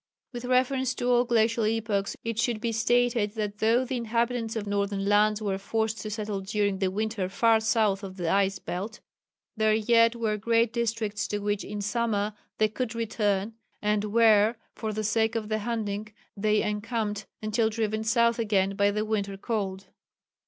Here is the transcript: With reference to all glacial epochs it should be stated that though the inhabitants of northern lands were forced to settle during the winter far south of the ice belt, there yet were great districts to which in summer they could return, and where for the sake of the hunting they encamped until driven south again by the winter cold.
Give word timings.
With 0.33 0.45
reference 0.45 0.95
to 0.95 1.11
all 1.11 1.25
glacial 1.25 1.63
epochs 1.63 2.17
it 2.23 2.39
should 2.39 2.59
be 2.59 2.71
stated 2.71 3.33
that 3.33 3.59
though 3.59 3.85
the 3.85 3.97
inhabitants 3.97 4.55
of 4.55 4.65
northern 4.65 5.05
lands 5.05 5.43
were 5.43 5.59
forced 5.59 6.01
to 6.01 6.09
settle 6.09 6.41
during 6.41 6.79
the 6.79 6.89
winter 6.89 7.29
far 7.29 7.59
south 7.59 8.01
of 8.01 8.17
the 8.17 8.27
ice 8.27 8.57
belt, 8.57 8.99
there 9.55 9.75
yet 9.75 10.15
were 10.15 10.37
great 10.37 10.73
districts 10.73 11.27
to 11.27 11.37
which 11.37 11.63
in 11.63 11.81
summer 11.81 12.33
they 12.57 12.67
could 12.67 12.95
return, 12.95 13.53
and 13.79 14.05
where 14.05 14.57
for 14.73 14.91
the 14.91 15.03
sake 15.03 15.35
of 15.35 15.49
the 15.49 15.59
hunting 15.59 16.11
they 16.35 16.63
encamped 16.63 17.27
until 17.43 17.69
driven 17.69 18.03
south 18.03 18.39
again 18.39 18.75
by 18.75 18.89
the 18.89 19.05
winter 19.05 19.37
cold. 19.37 19.85